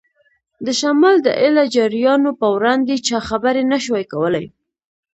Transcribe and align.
د 0.65 0.67
شمال 0.79 1.15
د 1.23 1.27
ایله 1.41 1.63
جاریانو 1.75 2.29
په 2.39 2.47
وړاندې 2.55 2.95
چا 3.07 3.17
خبرې 3.29 3.63
نه 3.71 3.77
شوای 3.83 4.05
کولای. 4.13 4.45